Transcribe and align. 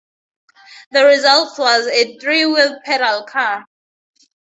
The 0.89 1.05
result 1.05 1.59
was 1.59 1.85
a 1.85 2.17
three-wheel 2.17 2.79
pedal 2.83 3.23
car. 3.25 3.65